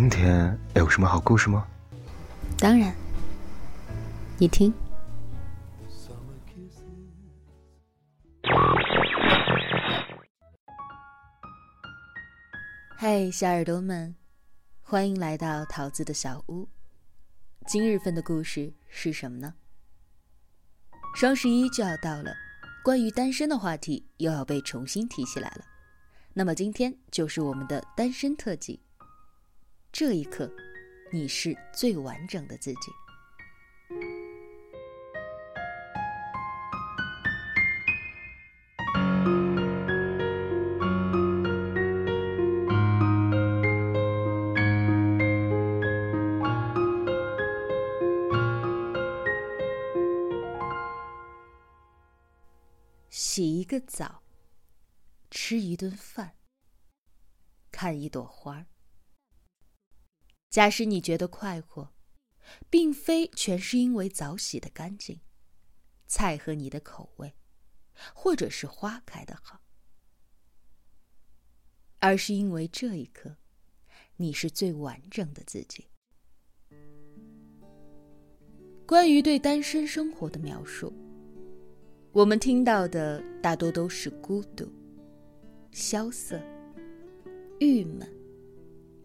[0.00, 1.68] 今天有什么好故事吗？
[2.56, 2.90] 当然，
[4.38, 4.72] 你听。
[12.96, 14.16] 嗨，小耳朵们，
[14.80, 16.66] 欢迎来到桃子的小屋。
[17.66, 19.52] 今日份的故事是什么呢？
[21.14, 22.32] 双十一就要到了，
[22.82, 25.64] 关于单身的话题又要被重新提起来了。
[26.32, 28.80] 那么今天就是我们的单身特辑。
[29.92, 30.50] 这一刻，
[31.10, 32.92] 你是最完整的自己。
[53.10, 54.22] 洗一个澡，
[55.30, 56.36] 吃一顿饭，
[57.70, 58.66] 看一朵花儿。
[60.50, 61.94] 假使你觉得快活，
[62.68, 65.20] 并非全是因为澡洗的干净，
[66.08, 67.32] 菜合你的口味，
[68.12, 69.60] 或者是花开的好，
[72.00, 73.36] 而是因为这一刻，
[74.16, 75.86] 你是最完整的自己。
[78.84, 80.92] 关于对单身生活的描述。
[82.10, 84.68] 我们听到的大多都是孤独、
[85.70, 86.42] 萧瑟、
[87.60, 88.12] 郁闷、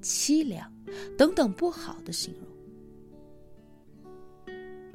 [0.00, 0.71] 凄凉
[1.16, 2.46] 等等不好的形容。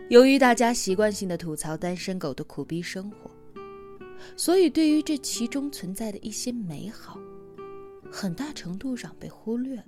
[0.09, 3.29] 由于大家习惯性的吐槽单身狗的苦逼生活，
[4.35, 7.19] 所以对于这其中存在的一些美好，
[8.09, 9.85] 很大程度上被忽略了。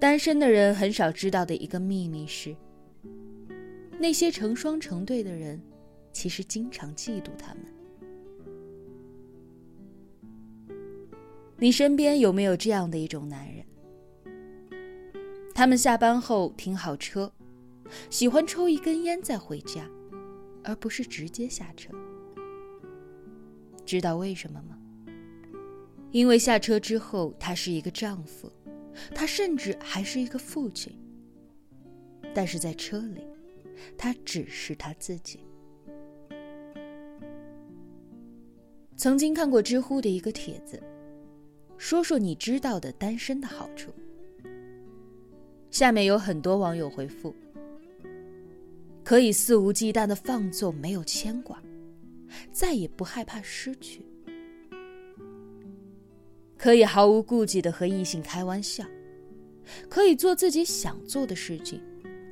[0.00, 2.56] 单身的人很少知道的一个秘密是。
[4.00, 5.62] 那些成双成对的人，
[6.12, 7.64] 其实经常嫉妒他们。
[11.62, 13.64] 你身边有没有这样的一种男人？
[15.54, 17.32] 他们下班后停好车，
[18.10, 19.88] 喜欢抽一根烟再回家，
[20.64, 21.92] 而不是直接下车。
[23.86, 24.76] 知道为什么吗？
[26.10, 28.50] 因为下车之后，他是一个丈夫，
[29.14, 30.92] 他甚至还是一个父亲。
[32.34, 33.24] 但是在车里。
[33.96, 35.40] 他只是他自己。
[38.96, 40.80] 曾经看过知乎的一个帖子，
[41.82, 43.92] 说说你知道的单身的好处。
[45.68, 47.34] 下面有很多网友回复：
[49.02, 51.60] 可以肆无忌惮的放纵，没有牵挂，
[52.52, 54.00] 再也不害怕失去；
[56.56, 58.84] 可以毫无顾忌的和异性开玩笑，
[59.88, 61.82] 可以做自己想做的事情。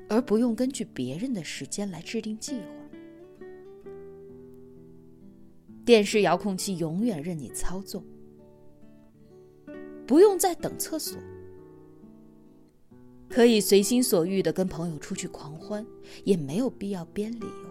[0.08, 2.66] 而不用根据别人的时间来制定计划。
[5.84, 8.04] 电视遥控器永远任你操纵，
[10.10, 11.16] 不用再等厕所，
[13.28, 15.86] 可以随心所欲的跟朋友出去狂欢，
[16.24, 17.70] 也没有必要编理由。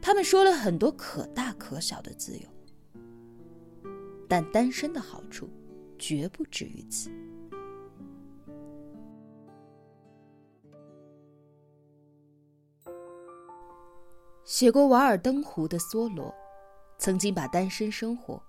[0.00, 2.48] 他们说了很多可大可小的自由，
[4.28, 5.48] 但单身的好处
[5.98, 7.10] 绝不止于此。
[14.44, 16.32] 写过《瓦尔登湖》的梭罗，
[16.96, 18.40] 曾经把单身生活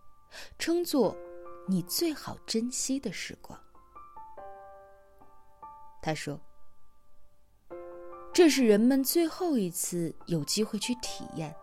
[0.58, 1.16] 称作
[1.68, 3.60] “你最好珍惜的时光”。
[6.02, 6.40] 他说
[8.34, 11.56] ：“这是人们最后一次有机会去体验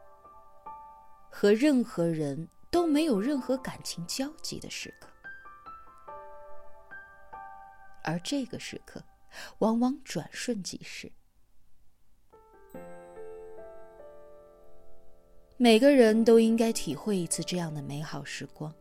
[1.31, 5.09] 和任何人都没有任何感情交集的时刻，
[8.03, 9.03] 而这个时刻
[9.59, 11.11] 往往转瞬即逝。”
[15.57, 18.75] 每个人都应该体会一次这样的美好时光。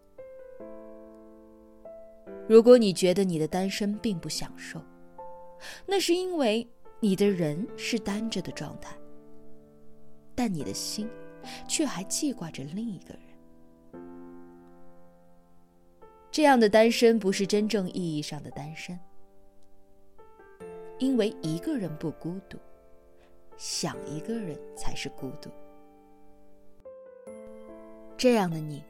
[2.49, 4.81] 如果你觉得你的单身并不享受，
[5.85, 6.67] 那是因为
[6.99, 8.97] 你的人是单着的状态，
[10.33, 11.07] 但你的心
[11.67, 14.01] 却还记挂着另一个人。
[16.31, 18.99] 这样的单身不是真正意义上的单身，
[20.97, 22.57] 因为一个人不孤独，
[23.57, 25.51] 想一个人才是孤独。
[28.17, 28.83] 这样的你，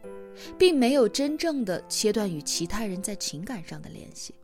[0.58, 4.36] 并没有真正的切断与其他人在情感上的联系，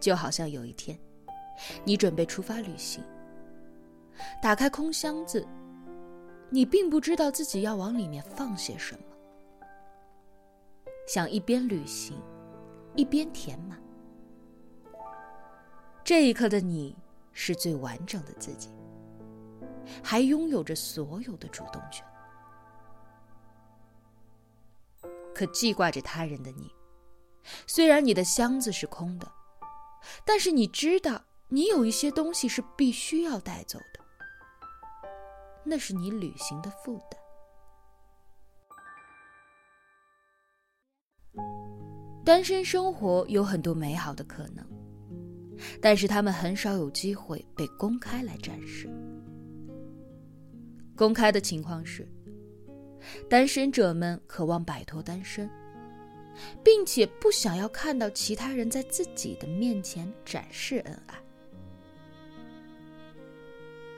[0.00, 0.98] 就好像有一天，
[1.84, 3.02] 你准备出发旅行，
[4.42, 5.46] 打开空箱子，
[6.50, 9.00] 你并不知道自己要往里面放些什么，
[11.06, 12.20] 想一边旅行，
[12.94, 13.80] 一边填满。
[16.02, 16.96] 这一刻的你
[17.32, 18.70] 是最完整的自己，
[20.02, 22.04] 还拥有着所有的主动权。
[25.36, 26.72] 可记挂着他人的你，
[27.66, 29.30] 虽然你的箱子是空的，
[30.24, 34.00] 但是你知道，你有一些东西是必须要带走的，
[35.62, 37.20] 那是你旅行的负担。
[42.24, 44.66] 单身生活有很多美好的可能，
[45.82, 48.88] 但是他们很少有机会被公开来展示。
[50.96, 52.08] 公开的情况是，
[53.28, 55.48] 单身者们渴望摆脱单身，
[56.62, 61.14] 并且不想要看到其他人在自己的面前展示恩爱。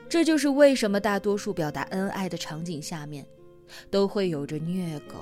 [0.07, 3.25] 这就是为什么大多数表达恩爱的场景下面，
[3.91, 5.17] 都会有着虐狗、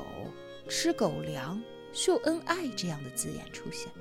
[0.69, 1.61] 吃狗粮。
[1.93, 3.91] 秀恩爱这样的字眼出现，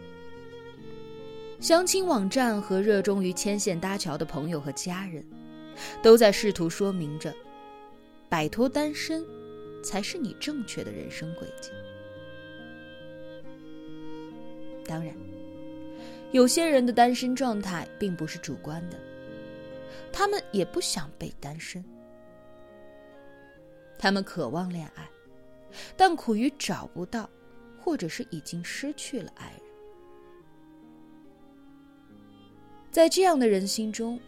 [1.61, 5.25] 相亲网站和热衷于牵线搭桥的朋友和家人，
[6.03, 7.35] 都在试图说明着，
[8.29, 9.25] 摆脱单身，
[9.87, 11.71] 才是你正确的人生轨迹。
[14.85, 15.15] 当然，
[16.33, 18.99] 有些人的单身状态并不是主观的，
[20.13, 21.85] 他们也不想被单身，
[23.97, 25.09] 他们渴望恋爱，
[25.97, 27.31] 但苦于找不到。
[27.79, 29.61] 或者是已经失去了爱人，
[32.91, 34.19] 在这样的人心中，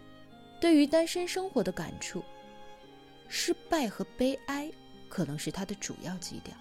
[0.61, 2.22] 对于单身生活的感触，
[3.26, 4.70] 失败和悲哀
[5.08, 6.55] 可能是他的主要基调。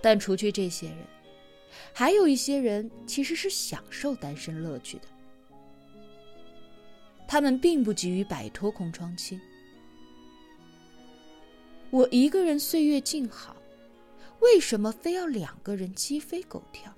[0.00, 0.98] 但除去这些人，
[1.92, 5.04] 还有一些人其实是享受单身乐趣的，
[7.28, 9.38] 他们并不急于摆脱空窗期。
[11.90, 13.56] 我一个人岁月静好。
[14.40, 16.90] 为什么非要两个人鸡飞狗跳？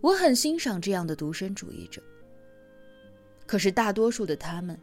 [0.00, 2.02] 我很欣赏这样的独身主义者，
[3.46, 4.76] 可是大多数的他们，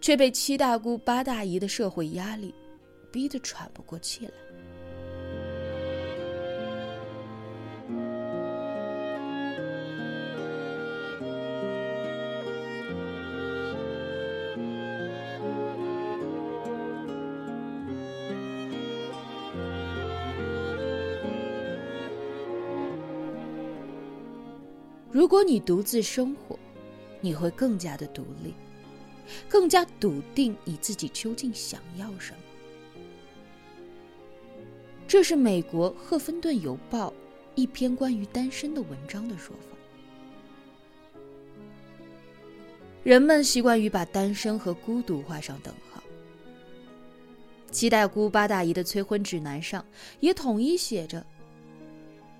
[0.00, 2.54] 却被七大姑八大姨的社会压力，
[3.12, 4.32] 逼得喘不过气来。
[25.10, 26.58] 如果你独自生活，
[27.20, 28.52] 你会更加的独立，
[29.48, 32.38] 更加笃定你自己究竟想要什么。
[35.06, 37.10] 这是美国《赫芬顿邮报》
[37.54, 39.76] 一篇关于单身的文章的说法。
[43.02, 46.02] 人们习惯于把单身和孤独画上等号。
[47.70, 49.84] 七大姑八大姨的催婚指南上
[50.20, 51.24] 也统一写着：“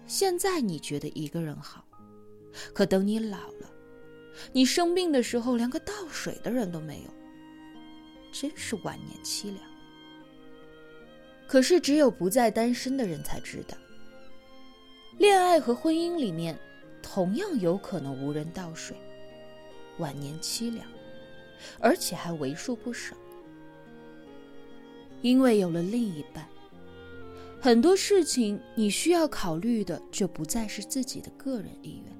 [0.06, 1.84] 现在你觉得一个人好。”
[2.72, 3.38] 可等你老，
[4.52, 7.10] 你生病的时候连个倒水的人都没有，
[8.32, 9.58] 真是晚年凄凉。
[11.46, 13.76] 可是只有不再单身的人才知道，
[15.18, 16.58] 恋爱和婚姻里面
[17.02, 18.96] 同样有可能无人倒水，
[19.98, 20.86] 晚年凄凉，
[21.78, 23.14] 而且还为数不少。
[25.22, 26.46] 因为有了另一半，
[27.60, 32.12] 很多事情你需要考虑的就不再是自己的个人意愿。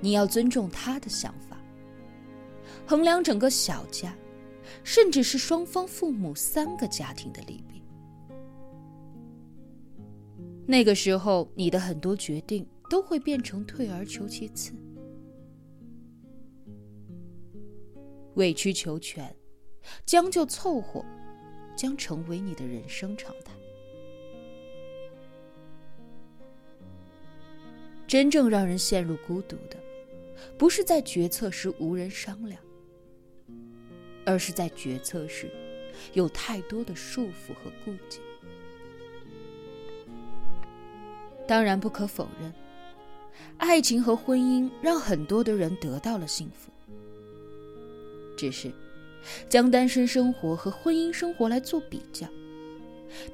[0.00, 1.56] 你要尊重他的想法，
[2.86, 4.16] 衡量整个小家，
[4.84, 7.82] 甚至是双方父母三个家庭的利弊。
[10.66, 14.72] 那个时候，你的很多决定都会变成退而求其次，
[18.34, 19.34] 委曲求全，
[20.04, 21.02] 将就凑合，
[21.74, 23.52] 将成为你的人生常态。
[28.06, 29.77] 真正让人陷入孤独的。
[30.56, 32.60] 不是在决策时无人商量，
[34.24, 35.50] 而是在决策时
[36.12, 38.20] 有太多的束缚和顾忌。
[41.46, 42.52] 当然，不可否认，
[43.56, 46.70] 爱情和婚姻让很多的人得到了幸福。
[48.36, 48.70] 只是，
[49.48, 52.28] 将单身生活和婚姻生活来做比较，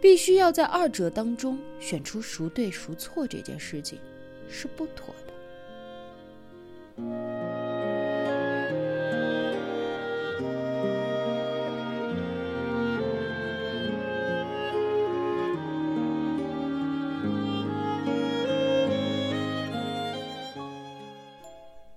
[0.01, 3.99] 必须要在二者当中选出孰对孰错，这件事情
[4.49, 5.34] 是不妥的。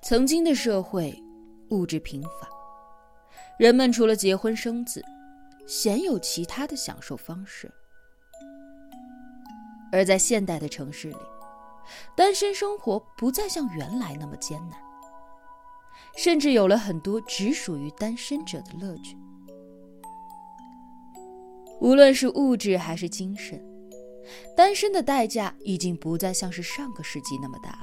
[0.01, 1.13] 曾经的社会，
[1.69, 2.49] 物质贫乏，
[3.59, 5.03] 人们除了结婚生子，
[5.67, 7.69] 鲜有其他的享受方式。
[9.91, 11.17] 而在现代的城市里，
[12.15, 14.86] 单身生活不再像原来那么艰难。
[16.17, 19.15] 甚至有了很多只属于单身者的乐趣。
[21.79, 23.63] 无论是物质还是精神，
[24.55, 27.77] 单身的代价已经不再像是上个世纪那么大。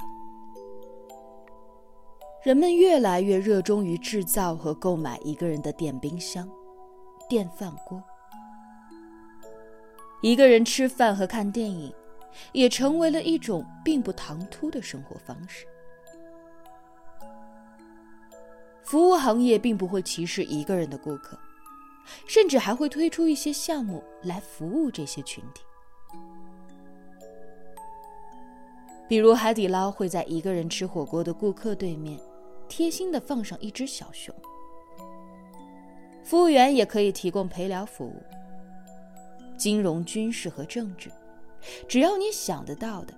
[2.43, 6.47] 人们越来越热衷于制造和购买一个人的电冰箱、
[7.29, 8.03] 电饭锅。
[10.21, 11.91] 一个人吃饭和看电影，
[12.51, 15.65] 也成为了一种并不唐突的生活方式。
[18.85, 21.37] 服务行业并不会歧视一个人的顾客，
[22.27, 25.63] 甚至还会推出一些项目来服务这些群体。
[29.07, 32.19] 比如，海底捞会在一个人吃火锅的顾客对面。
[32.67, 34.33] 贴心的放上一只小熊，
[36.23, 38.23] 服务员也可以提供陪聊服务，
[39.55, 41.11] 金融、军事和政治，
[41.87, 43.13] 只要你想得到的，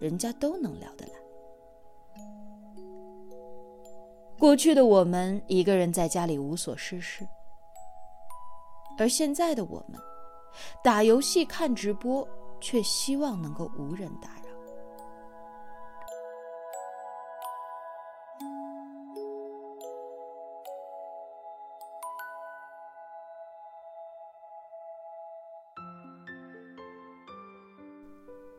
[0.00, 1.12] 人家都能聊得来。
[4.44, 7.26] 过去的我们一个人在家里无所事事，
[8.98, 9.98] 而现在的我们，
[10.82, 12.28] 打游戏、看直播，
[12.60, 14.44] 却希望能够无人打扰。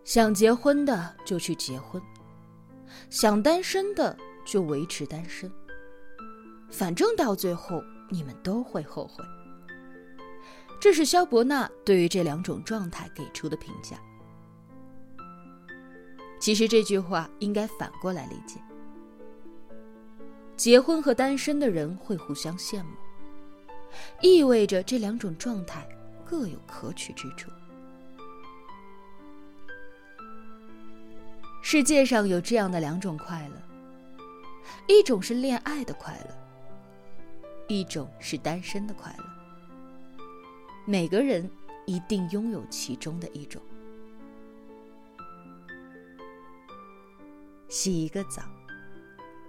[0.04, 2.02] 想结婚的就去结婚，
[3.12, 5.48] 想单身的就维持单身。
[6.70, 9.24] 反正到最后你们都会后悔。
[10.80, 13.98] 这是萧伯纳对于这两种状态给出的评价。
[16.40, 18.60] 其实这句话应该反过来理解：
[20.56, 22.92] 结婚和单身的人会互相羡慕，
[24.22, 25.88] 意味着这两种状态
[26.24, 27.50] 各有可取之处。
[31.64, 33.56] 世界上有这样的两种快乐，
[34.88, 36.36] 一种是恋爱的快乐，
[37.68, 39.26] 一种是单身的快乐。
[40.86, 41.50] 每个人
[41.86, 43.62] 一定拥有其中的一种。
[47.68, 48.44] 洗一个澡，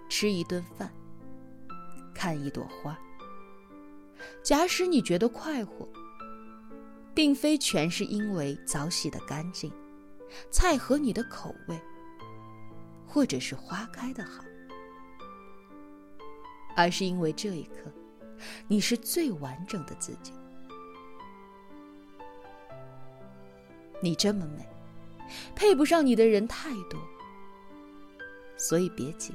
[0.09, 0.93] 吃一顿饭，
[2.15, 2.99] 看一朵花。
[4.43, 5.89] 假使你觉得快活，
[7.15, 9.71] 并非全是因为澡洗的干净，
[10.51, 11.81] 菜合你的口味。
[13.09, 14.45] 或者是花开的好，
[16.77, 17.91] 而是因为这一刻，
[18.69, 20.33] 你是最完整的自己。
[24.01, 24.69] 你这么美，
[25.55, 27.01] 配不上你的人太多，
[28.57, 29.35] 所以别急，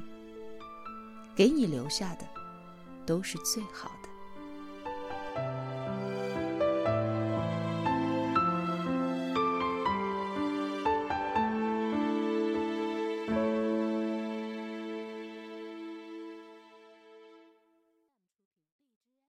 [1.34, 2.26] 给你留下的
[3.04, 4.01] 都是最好的。